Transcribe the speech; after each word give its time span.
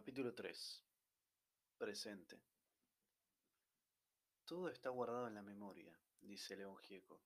Capítulo 0.00 0.32
3 0.32 0.82
Presente 1.76 2.42
Todo 4.46 4.70
está 4.70 4.88
guardado 4.88 5.28
en 5.28 5.34
la 5.34 5.42
memoria, 5.42 5.94
dice 6.22 6.56
León 6.56 6.78
Gieco, 6.78 7.20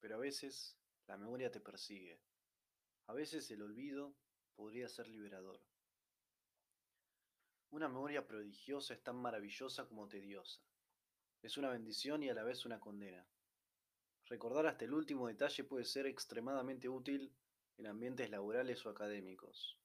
pero 0.00 0.16
a 0.16 0.18
veces 0.18 0.76
la 1.06 1.16
memoria 1.16 1.50
te 1.50 1.60
persigue. 1.60 2.20
A 3.06 3.14
veces 3.14 3.50
el 3.50 3.62
olvido 3.62 4.14
podría 4.54 4.86
ser 4.90 5.08
liberador. 5.08 5.62
Una 7.70 7.88
memoria 7.88 8.26
prodigiosa 8.26 8.92
es 8.92 9.02
tan 9.02 9.16
maravillosa 9.16 9.88
como 9.88 10.06
tediosa. 10.06 10.60
Es 11.40 11.56
una 11.56 11.70
bendición 11.70 12.22
y 12.22 12.28
a 12.28 12.34
la 12.34 12.44
vez 12.44 12.66
una 12.66 12.80
condena. 12.80 13.26
Recordar 14.26 14.66
hasta 14.66 14.84
el 14.84 14.92
último 14.92 15.26
detalle 15.26 15.64
puede 15.64 15.86
ser 15.86 16.04
extremadamente 16.04 16.86
útil 16.86 17.34
en 17.78 17.86
ambientes 17.86 18.28
laborales 18.28 18.84
o 18.84 18.90
académicos. 18.90 19.78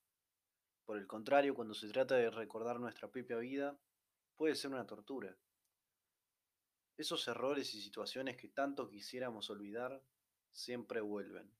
Por 0.89 0.97
el 0.97 1.05
contrario, 1.05 1.53
cuando 1.53 1.75
se 1.75 1.87
trata 1.87 2.15
de 2.15 2.31
recordar 2.31 2.79
nuestra 2.79 3.11
propia 3.11 3.37
vida, 3.37 3.79
puede 4.35 4.55
ser 4.55 4.71
una 4.71 4.87
tortura. 4.87 5.37
Esos 6.97 7.27
errores 7.27 7.75
y 7.75 7.81
situaciones 7.83 8.37
que 8.37 8.47
tanto 8.47 8.89
quisiéramos 8.89 9.51
olvidar 9.51 10.03
siempre 10.51 10.99
vuelven. 10.99 11.53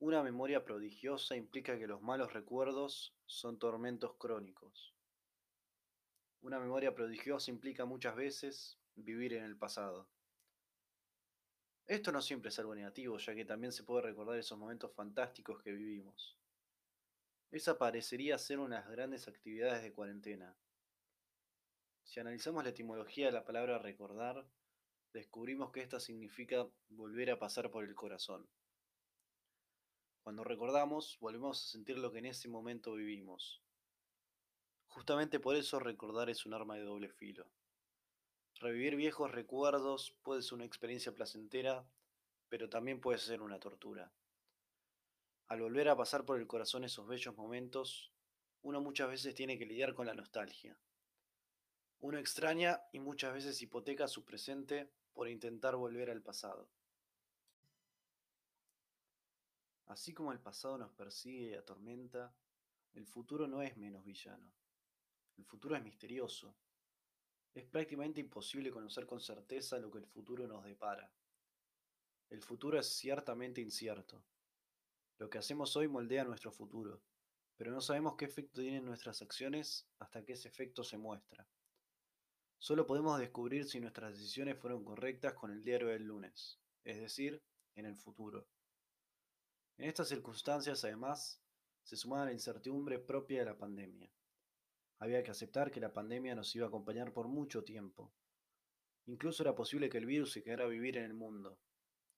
Una 0.00 0.24
memoria 0.24 0.64
prodigiosa 0.64 1.36
implica 1.36 1.78
que 1.78 1.86
los 1.86 2.02
malos 2.02 2.32
recuerdos 2.32 3.14
son 3.26 3.60
tormentos 3.60 4.16
crónicos. 4.16 4.92
Una 6.40 6.58
memoria 6.58 6.92
prodigiosa 6.92 7.52
implica 7.52 7.84
muchas 7.84 8.16
veces 8.16 8.80
vivir 8.96 9.34
en 9.34 9.44
el 9.44 9.56
pasado. 9.56 10.10
Esto 11.86 12.10
no 12.10 12.20
siempre 12.20 12.48
es 12.48 12.58
algo 12.58 12.74
negativo, 12.74 13.18
ya 13.18 13.36
que 13.36 13.44
también 13.44 13.72
se 13.72 13.84
puede 13.84 14.02
recordar 14.02 14.36
esos 14.36 14.58
momentos 14.58 14.92
fantásticos 14.96 15.62
que 15.62 15.70
vivimos. 15.70 16.39
Esa 17.50 17.78
parecería 17.78 18.38
ser 18.38 18.60
una 18.60 18.76
de 18.76 18.82
las 18.82 18.90
grandes 18.90 19.26
actividades 19.26 19.82
de 19.82 19.92
cuarentena. 19.92 20.56
Si 22.04 22.20
analizamos 22.20 22.62
la 22.62 22.70
etimología 22.70 23.26
de 23.26 23.32
la 23.32 23.44
palabra 23.44 23.78
recordar, 23.78 24.46
descubrimos 25.12 25.72
que 25.72 25.80
esta 25.80 25.98
significa 25.98 26.68
volver 26.88 27.30
a 27.30 27.40
pasar 27.40 27.72
por 27.72 27.84
el 27.84 27.96
corazón. 27.96 28.48
Cuando 30.22 30.44
recordamos, 30.44 31.18
volvemos 31.20 31.64
a 31.64 31.70
sentir 31.70 31.98
lo 31.98 32.12
que 32.12 32.18
en 32.18 32.26
ese 32.26 32.48
momento 32.48 32.94
vivimos. 32.94 33.60
Justamente 34.86 35.40
por 35.40 35.56
eso 35.56 35.80
recordar 35.80 36.30
es 36.30 36.46
un 36.46 36.54
arma 36.54 36.76
de 36.76 36.82
doble 36.82 37.08
filo. 37.08 37.50
Revivir 38.60 38.94
viejos 38.94 39.30
recuerdos 39.30 40.14
puede 40.22 40.42
ser 40.42 40.54
una 40.54 40.66
experiencia 40.66 41.14
placentera, 41.14 41.84
pero 42.48 42.68
también 42.68 43.00
puede 43.00 43.18
ser 43.18 43.40
una 43.42 43.58
tortura. 43.58 44.12
Al 45.50 45.60
volver 45.60 45.88
a 45.88 45.96
pasar 45.96 46.24
por 46.24 46.38
el 46.38 46.46
corazón 46.46 46.84
esos 46.84 47.08
bellos 47.08 47.36
momentos, 47.36 48.12
uno 48.62 48.80
muchas 48.80 49.08
veces 49.08 49.34
tiene 49.34 49.58
que 49.58 49.66
lidiar 49.66 49.94
con 49.94 50.06
la 50.06 50.14
nostalgia. 50.14 50.78
Uno 51.98 52.18
extraña 52.18 52.80
y 52.92 53.00
muchas 53.00 53.34
veces 53.34 53.60
hipoteca 53.60 54.06
su 54.06 54.24
presente 54.24 54.88
por 55.12 55.28
intentar 55.28 55.74
volver 55.74 56.08
al 56.08 56.22
pasado. 56.22 56.70
Así 59.86 60.14
como 60.14 60.30
el 60.30 60.38
pasado 60.38 60.78
nos 60.78 60.92
persigue 60.92 61.50
y 61.50 61.54
atormenta, 61.54 62.32
el 62.92 63.04
futuro 63.04 63.48
no 63.48 63.60
es 63.60 63.76
menos 63.76 64.04
villano. 64.04 64.52
El 65.36 65.44
futuro 65.44 65.74
es 65.74 65.82
misterioso. 65.82 66.54
Es 67.54 67.64
prácticamente 67.64 68.20
imposible 68.20 68.70
conocer 68.70 69.04
con 69.04 69.18
certeza 69.18 69.80
lo 69.80 69.90
que 69.90 69.98
el 69.98 70.06
futuro 70.06 70.46
nos 70.46 70.62
depara. 70.62 71.12
El 72.28 72.40
futuro 72.40 72.78
es 72.78 72.86
ciertamente 72.86 73.60
incierto. 73.60 74.22
Lo 75.20 75.28
que 75.28 75.36
hacemos 75.36 75.76
hoy 75.76 75.86
moldea 75.86 76.24
nuestro 76.24 76.50
futuro, 76.50 77.02
pero 77.58 77.70
no 77.72 77.82
sabemos 77.82 78.16
qué 78.16 78.24
efecto 78.24 78.62
tienen 78.62 78.86
nuestras 78.86 79.20
acciones 79.20 79.86
hasta 79.98 80.24
que 80.24 80.32
ese 80.32 80.48
efecto 80.48 80.82
se 80.82 80.96
muestra. 80.96 81.46
Solo 82.56 82.86
podemos 82.86 83.18
descubrir 83.18 83.66
si 83.66 83.80
nuestras 83.80 84.14
decisiones 84.14 84.58
fueron 84.58 84.82
correctas 84.82 85.34
con 85.34 85.50
el 85.50 85.62
diario 85.62 85.88
del 85.88 86.04
lunes, 86.04 86.58
es 86.84 86.98
decir, 86.98 87.42
en 87.74 87.84
el 87.84 87.96
futuro. 87.96 88.48
En 89.76 89.90
estas 89.90 90.08
circunstancias, 90.08 90.84
además, 90.84 91.42
se 91.82 91.98
sumaba 91.98 92.24
la 92.24 92.32
incertidumbre 92.32 92.98
propia 92.98 93.40
de 93.40 93.44
la 93.44 93.58
pandemia. 93.58 94.10
Había 95.00 95.22
que 95.22 95.32
aceptar 95.32 95.70
que 95.70 95.80
la 95.80 95.92
pandemia 95.92 96.34
nos 96.34 96.56
iba 96.56 96.64
a 96.64 96.68
acompañar 96.68 97.12
por 97.12 97.28
mucho 97.28 97.62
tiempo. 97.62 98.10
Incluso 99.04 99.42
era 99.42 99.54
posible 99.54 99.90
que 99.90 99.98
el 99.98 100.06
virus 100.06 100.32
se 100.32 100.42
quedara 100.42 100.64
a 100.64 100.68
vivir 100.68 100.96
en 100.96 101.04
el 101.04 101.12
mundo, 101.12 101.58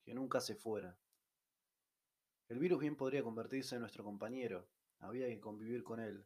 que 0.05 0.13
nunca 0.13 0.39
se 0.39 0.55
fuera. 0.55 0.97
El 2.53 2.59
virus 2.59 2.81
bien 2.81 2.95
podría 2.95 3.23
convertirse 3.23 3.73
en 3.73 3.81
nuestro 3.81 4.03
compañero, 4.03 4.67
había 4.99 5.27
que 5.27 5.39
convivir 5.39 5.83
con 5.83 5.99
él. 5.99 6.23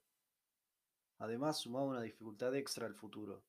Además, 1.20 1.58
sumaba 1.58 1.86
una 1.86 2.02
dificultad 2.02 2.54
extra 2.54 2.86
al 2.86 2.96
futuro. 2.96 3.46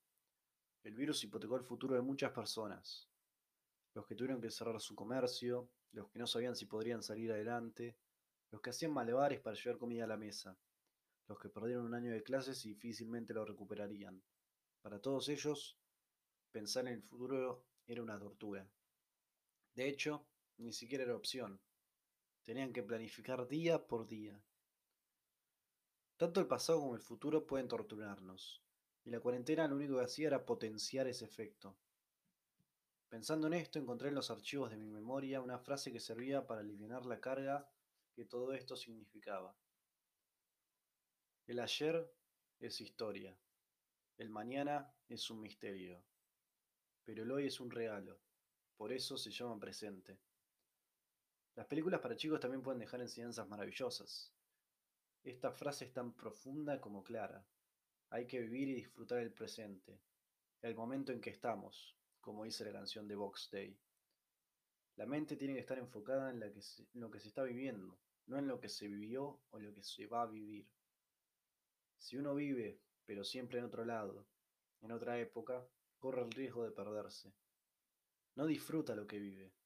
El 0.84 0.94
virus 0.94 1.24
hipotecó 1.24 1.56
el 1.56 1.64
futuro 1.64 1.96
de 1.96 2.02
muchas 2.02 2.30
personas. 2.30 3.08
Los 3.94 4.06
que 4.06 4.14
tuvieron 4.14 4.40
que 4.40 4.52
cerrar 4.52 4.80
su 4.80 4.94
comercio, 4.94 5.68
los 5.90 6.08
que 6.08 6.20
no 6.20 6.28
sabían 6.28 6.54
si 6.54 6.66
podrían 6.66 7.02
salir 7.02 7.32
adelante, 7.32 7.96
los 8.52 8.60
que 8.60 8.70
hacían 8.70 8.92
malabares 8.92 9.40
para 9.40 9.56
llevar 9.56 9.80
comida 9.80 10.04
a 10.04 10.06
la 10.06 10.16
mesa, 10.16 10.56
los 11.26 11.36
que 11.40 11.48
perdieron 11.48 11.84
un 11.84 11.94
año 11.94 12.12
de 12.12 12.22
clases 12.22 12.64
y 12.64 12.74
difícilmente 12.74 13.34
lo 13.34 13.44
recuperarían. 13.44 14.22
Para 14.82 15.00
todos 15.00 15.28
ellos, 15.30 15.76
pensar 16.52 16.86
en 16.86 16.94
el 16.94 17.02
futuro 17.02 17.64
era 17.88 18.04
una 18.04 18.20
tortura. 18.20 18.70
De 19.74 19.88
hecho, 19.88 20.28
ni 20.58 20.72
siquiera 20.72 21.02
era 21.02 21.16
opción. 21.16 21.60
Tenían 22.48 22.72
que 22.72 22.82
planificar 22.82 23.46
día 23.46 23.86
por 23.86 24.06
día. 24.06 24.42
Tanto 26.16 26.40
el 26.40 26.46
pasado 26.46 26.80
como 26.80 26.94
el 26.94 27.02
futuro 27.02 27.46
pueden 27.46 27.68
torturarnos, 27.68 28.62
y 29.04 29.10
la 29.10 29.20
cuarentena 29.20 29.68
lo 29.68 29.76
único 29.76 29.98
que 29.98 30.04
hacía 30.04 30.28
era 30.28 30.46
potenciar 30.46 31.06
ese 31.08 31.26
efecto. 31.26 31.76
Pensando 33.10 33.48
en 33.48 33.52
esto, 33.52 33.78
encontré 33.78 34.08
en 34.08 34.14
los 34.14 34.30
archivos 34.30 34.70
de 34.70 34.78
mi 34.78 34.88
memoria 34.88 35.42
una 35.42 35.58
frase 35.58 35.92
que 35.92 36.00
servía 36.00 36.46
para 36.46 36.62
aliviar 36.62 37.04
la 37.04 37.20
carga 37.20 37.70
que 38.14 38.24
todo 38.24 38.54
esto 38.54 38.76
significaba. 38.76 39.54
El 41.46 41.60
ayer 41.60 42.10
es 42.60 42.80
historia, 42.80 43.38
el 44.16 44.30
mañana 44.30 44.90
es 45.10 45.28
un 45.28 45.42
misterio, 45.42 46.02
pero 47.04 47.24
el 47.24 47.30
hoy 47.30 47.48
es 47.48 47.60
un 47.60 47.70
regalo, 47.70 48.18
por 48.78 48.90
eso 48.90 49.18
se 49.18 49.30
llama 49.30 49.60
presente. 49.60 50.18
Las 51.58 51.66
películas 51.66 52.00
para 52.00 52.14
chicos 52.14 52.38
también 52.38 52.62
pueden 52.62 52.78
dejar 52.78 53.00
enseñanzas 53.00 53.48
maravillosas. 53.48 54.32
Esta 55.24 55.50
frase 55.50 55.86
es 55.86 55.92
tan 55.92 56.12
profunda 56.12 56.80
como 56.80 57.02
clara. 57.02 57.44
Hay 58.10 58.28
que 58.28 58.38
vivir 58.38 58.68
y 58.68 58.74
disfrutar 58.74 59.18
el 59.18 59.32
presente, 59.32 60.00
el 60.62 60.76
momento 60.76 61.10
en 61.10 61.20
que 61.20 61.30
estamos, 61.30 61.96
como 62.20 62.44
dice 62.44 62.64
la 62.64 62.70
canción 62.70 63.08
de 63.08 63.16
Box 63.16 63.48
Day. 63.50 63.76
La 64.94 65.06
mente 65.06 65.34
tiene 65.34 65.54
que 65.54 65.58
estar 65.58 65.80
enfocada 65.80 66.30
en, 66.30 66.38
lo 66.38 67.10
que 67.10 67.18
se 67.18 67.26
está 67.26 67.42
viviendo, 67.42 67.98
no 68.26 68.38
en 68.38 68.46
lo 68.46 68.60
que 68.60 68.68
se 68.68 68.86
vivió 68.86 69.40
o 69.50 69.58
lo 69.58 69.74
que 69.74 69.82
se 69.82 70.06
va 70.06 70.22
a 70.22 70.26
vivir. 70.26 70.70
Si 71.96 72.16
uno 72.16 72.36
vive, 72.36 72.80
pero 73.04 73.24
siempre 73.24 73.58
en 73.58 73.64
otro 73.64 73.84
lado, 73.84 74.28
en 74.80 74.92
otra 74.92 75.18
época, 75.18 75.66
corre 75.98 76.22
el 76.22 76.30
riesgo 76.30 76.62
de 76.62 76.70
perderse. 76.70 77.34
No 78.36 78.46
disfruta 78.46 78.94
lo 78.94 79.08
que 79.08 79.18
vive, 79.18 79.57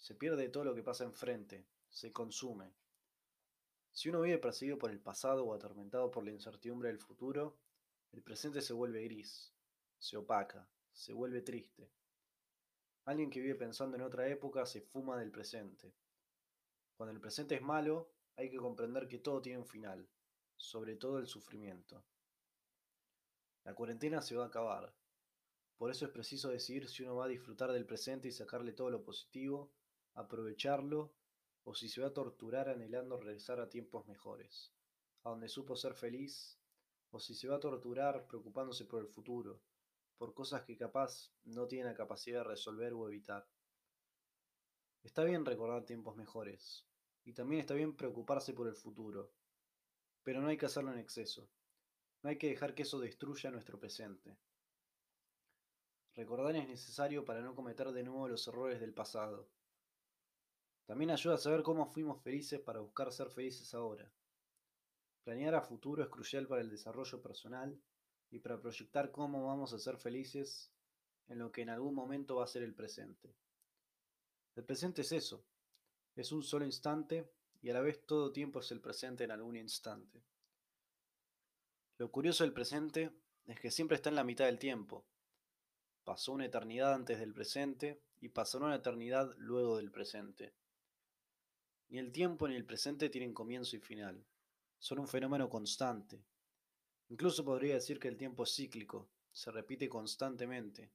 se 0.00 0.14
pierde 0.14 0.48
todo 0.48 0.64
lo 0.64 0.74
que 0.74 0.82
pasa 0.82 1.04
enfrente, 1.04 1.66
se 1.88 2.12
consume. 2.12 2.72
Si 3.92 4.08
uno 4.08 4.22
vive 4.22 4.38
perseguido 4.38 4.78
por 4.78 4.90
el 4.90 5.00
pasado 5.00 5.44
o 5.44 5.54
atormentado 5.54 6.10
por 6.10 6.24
la 6.24 6.30
incertidumbre 6.30 6.88
del 6.88 6.98
futuro, 6.98 7.58
el 8.12 8.22
presente 8.22 8.62
se 8.62 8.72
vuelve 8.72 9.04
gris, 9.04 9.52
se 9.98 10.16
opaca, 10.16 10.68
se 10.92 11.12
vuelve 11.12 11.42
triste. 11.42 11.92
Alguien 13.04 13.30
que 13.30 13.40
vive 13.40 13.54
pensando 13.54 13.96
en 13.96 14.02
otra 14.02 14.26
época 14.28 14.64
se 14.66 14.80
fuma 14.80 15.18
del 15.18 15.30
presente. 15.30 15.94
Cuando 16.96 17.12
el 17.12 17.20
presente 17.20 17.56
es 17.56 17.62
malo, 17.62 18.10
hay 18.36 18.50
que 18.50 18.56
comprender 18.56 19.06
que 19.06 19.18
todo 19.18 19.42
tiene 19.42 19.58
un 19.58 19.66
final, 19.66 20.08
sobre 20.56 20.96
todo 20.96 21.18
el 21.18 21.26
sufrimiento. 21.26 22.04
La 23.64 23.74
cuarentena 23.74 24.22
se 24.22 24.34
va 24.34 24.44
a 24.44 24.48
acabar. 24.48 24.94
Por 25.76 25.90
eso 25.90 26.04
es 26.06 26.10
preciso 26.10 26.48
decidir 26.48 26.88
si 26.88 27.02
uno 27.02 27.16
va 27.16 27.26
a 27.26 27.28
disfrutar 27.28 27.72
del 27.72 27.86
presente 27.86 28.28
y 28.28 28.32
sacarle 28.32 28.72
todo 28.72 28.90
lo 28.90 29.02
positivo, 29.02 29.72
aprovecharlo, 30.14 31.14
o 31.64 31.74
si 31.74 31.88
se 31.88 32.00
va 32.00 32.08
a 32.08 32.14
torturar 32.14 32.68
anhelando 32.68 33.18
regresar 33.18 33.60
a 33.60 33.68
tiempos 33.68 34.06
mejores, 34.06 34.72
a 35.24 35.30
donde 35.30 35.48
supo 35.48 35.76
ser 35.76 35.94
feliz, 35.94 36.58
o 37.10 37.20
si 37.20 37.34
se 37.34 37.48
va 37.48 37.56
a 37.56 37.60
torturar 37.60 38.26
preocupándose 38.26 38.84
por 38.84 39.00
el 39.00 39.08
futuro, 39.08 39.60
por 40.16 40.34
cosas 40.34 40.62
que 40.64 40.76
capaz 40.76 41.32
no 41.44 41.66
tiene 41.66 41.86
la 41.86 41.94
capacidad 41.94 42.38
de 42.38 42.50
resolver 42.50 42.92
o 42.92 43.08
evitar. 43.08 43.48
Está 45.02 45.24
bien 45.24 45.44
recordar 45.44 45.84
tiempos 45.84 46.16
mejores, 46.16 46.86
y 47.24 47.32
también 47.32 47.60
está 47.60 47.74
bien 47.74 47.96
preocuparse 47.96 48.52
por 48.52 48.68
el 48.68 48.74
futuro, 48.74 49.32
pero 50.22 50.40
no 50.40 50.48
hay 50.48 50.56
que 50.56 50.66
hacerlo 50.66 50.92
en 50.92 50.98
exceso. 50.98 51.50
No 52.22 52.28
hay 52.28 52.36
que 52.36 52.48
dejar 52.48 52.74
que 52.74 52.82
eso 52.82 52.98
destruya 52.98 53.50
nuestro 53.50 53.78
presente. 53.78 54.36
Recordar 56.14 56.54
es 56.56 56.68
necesario 56.68 57.24
para 57.24 57.40
no 57.40 57.54
cometer 57.54 57.92
de 57.92 58.02
nuevo 58.02 58.28
los 58.28 58.46
errores 58.46 58.80
del 58.80 58.92
pasado. 58.92 59.48
También 60.90 61.12
ayuda 61.12 61.36
a 61.36 61.38
saber 61.38 61.62
cómo 61.62 61.86
fuimos 61.86 62.20
felices 62.20 62.58
para 62.58 62.80
buscar 62.80 63.12
ser 63.12 63.30
felices 63.30 63.74
ahora. 63.74 64.10
Planear 65.22 65.54
a 65.54 65.62
futuro 65.62 66.02
es 66.02 66.08
crucial 66.08 66.48
para 66.48 66.62
el 66.62 66.68
desarrollo 66.68 67.22
personal 67.22 67.80
y 68.28 68.40
para 68.40 68.60
proyectar 68.60 69.12
cómo 69.12 69.46
vamos 69.46 69.72
a 69.72 69.78
ser 69.78 69.98
felices 69.98 70.72
en 71.28 71.38
lo 71.38 71.52
que 71.52 71.62
en 71.62 71.70
algún 71.70 71.94
momento 71.94 72.34
va 72.34 72.42
a 72.42 72.48
ser 72.48 72.64
el 72.64 72.74
presente. 72.74 73.36
El 74.56 74.64
presente 74.64 75.02
es 75.02 75.12
eso, 75.12 75.44
es 76.16 76.32
un 76.32 76.42
solo 76.42 76.64
instante 76.64 77.30
y 77.62 77.70
a 77.70 77.74
la 77.74 77.82
vez 77.82 78.04
todo 78.04 78.32
tiempo 78.32 78.58
es 78.58 78.72
el 78.72 78.80
presente 78.80 79.22
en 79.22 79.30
algún 79.30 79.54
instante. 79.54 80.24
Lo 81.98 82.10
curioso 82.10 82.42
del 82.42 82.52
presente 82.52 83.12
es 83.46 83.60
que 83.60 83.70
siempre 83.70 83.94
está 83.94 84.08
en 84.08 84.16
la 84.16 84.24
mitad 84.24 84.46
del 84.46 84.58
tiempo. 84.58 85.06
Pasó 86.02 86.32
una 86.32 86.46
eternidad 86.46 86.92
antes 86.92 87.20
del 87.20 87.32
presente 87.32 88.02
y 88.20 88.30
pasará 88.30 88.64
una 88.64 88.74
eternidad 88.74 89.32
luego 89.36 89.76
del 89.76 89.92
presente. 89.92 90.52
Ni 91.90 91.98
el 91.98 92.12
tiempo 92.12 92.46
ni 92.46 92.54
el 92.54 92.64
presente 92.64 93.10
tienen 93.10 93.34
comienzo 93.34 93.74
y 93.74 93.80
final. 93.80 94.24
Son 94.78 95.00
un 95.00 95.08
fenómeno 95.08 95.50
constante. 95.50 96.24
Incluso 97.08 97.44
podría 97.44 97.74
decir 97.74 97.98
que 97.98 98.06
el 98.06 98.16
tiempo 98.16 98.44
es 98.44 98.54
cíclico, 98.54 99.10
se 99.32 99.50
repite 99.50 99.88
constantemente. 99.88 100.92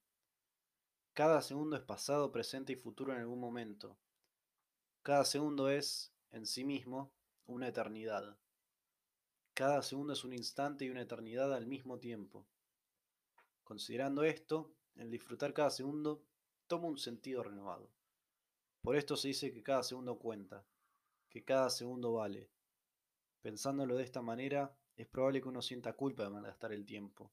Cada 1.14 1.42
segundo 1.42 1.76
es 1.76 1.82
pasado, 1.82 2.32
presente 2.32 2.72
y 2.72 2.78
futuro 2.78 3.12
en 3.12 3.20
algún 3.20 3.42
momento. 3.42 3.98
Cada 5.04 5.26
segundo 5.26 5.70
es, 5.70 6.14
en 6.32 6.46
sí 6.46 6.64
mismo, 6.64 7.14
una 7.46 7.68
eternidad. 7.68 8.38
Cada 9.54 9.84
segundo 9.84 10.14
es 10.14 10.24
un 10.24 10.32
instante 10.32 10.86
y 10.86 10.90
una 10.90 11.02
eternidad 11.02 11.54
al 11.54 11.68
mismo 11.68 12.00
tiempo. 12.00 12.48
Considerando 13.66 14.24
esto, 14.24 14.74
el 14.96 15.12
disfrutar 15.12 15.54
cada 15.54 15.72
segundo 15.72 16.24
toma 16.68 16.88
un 16.88 16.98
sentido 16.98 17.44
renovado. 17.44 17.92
Por 18.82 18.96
esto 18.96 19.18
se 19.18 19.28
dice 19.28 19.52
que 19.52 19.64
cada 19.64 19.84
segundo 19.84 20.18
cuenta, 20.20 20.66
que 21.36 21.44
cada 21.44 21.70
segundo 21.70 22.14
vale. 22.14 22.50
Pensándolo 23.42 23.98
de 23.98 24.06
esta 24.06 24.22
manera, 24.22 24.74
es 24.96 25.06
probable 25.06 25.42
que 25.42 25.50
uno 25.50 25.62
sienta 25.62 25.92
culpa 25.92 26.24
de 26.24 26.30
malgastar 26.30 26.72
el 26.72 26.86
tiempo, 26.86 27.30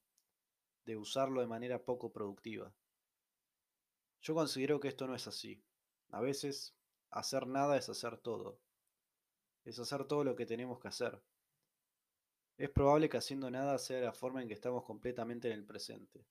de 0.83 0.97
usarlo 0.97 1.39
de 1.39 1.47
manera 1.47 1.85
poco 1.85 2.11
productiva. 2.11 2.75
Yo 4.21 4.35
considero 4.35 4.81
que 4.81 4.89
esto 4.89 5.07
no 5.07 5.15
es 5.15 5.25
así. 5.25 5.63
A 6.09 6.19
veces, 6.19 6.75
hacer 7.11 7.47
nada 7.47 7.77
es 7.77 7.87
hacer 7.87 8.17
todo. 8.17 8.59
Es 9.63 9.79
hacer 9.79 10.03
todo 10.03 10.25
lo 10.25 10.35
que 10.35 10.45
tenemos 10.45 10.81
que 10.81 10.89
hacer. 10.89 11.23
Es 12.57 12.69
probable 12.71 13.07
que 13.07 13.15
haciendo 13.15 13.49
nada 13.49 13.77
sea 13.77 14.01
la 14.01 14.11
forma 14.11 14.41
en 14.41 14.49
que 14.49 14.53
estamos 14.53 14.83
completamente 14.83 15.47
en 15.47 15.53
el 15.53 15.65
presente. 15.65 16.27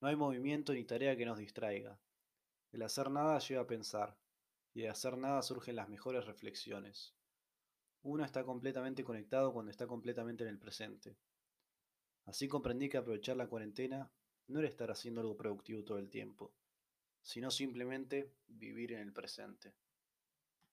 No 0.00 0.08
hay 0.08 0.16
movimiento 0.16 0.72
ni 0.72 0.82
tarea 0.82 1.16
que 1.16 1.24
nos 1.24 1.38
distraiga. 1.38 2.00
El 2.72 2.82
hacer 2.82 3.12
nada 3.12 3.38
lleva 3.38 3.62
a 3.62 3.66
pensar, 3.68 4.18
y 4.78 4.82
de 4.82 4.90
hacer 4.90 5.18
nada 5.18 5.42
surgen 5.42 5.74
las 5.74 5.88
mejores 5.88 6.24
reflexiones. 6.24 7.12
Uno 8.02 8.24
está 8.24 8.44
completamente 8.44 9.02
conectado 9.02 9.52
cuando 9.52 9.72
está 9.72 9.88
completamente 9.88 10.44
en 10.44 10.50
el 10.50 10.60
presente. 10.60 11.16
Así 12.26 12.46
comprendí 12.46 12.88
que 12.88 12.96
aprovechar 12.96 13.36
la 13.36 13.48
cuarentena 13.48 14.08
no 14.46 14.60
era 14.60 14.68
estar 14.68 14.88
haciendo 14.92 15.20
algo 15.20 15.36
productivo 15.36 15.82
todo 15.82 15.98
el 15.98 16.08
tiempo, 16.08 16.54
sino 17.20 17.50
simplemente 17.50 18.36
vivir 18.46 18.92
en 18.92 19.00
el 19.00 19.12
presente. 19.12 19.74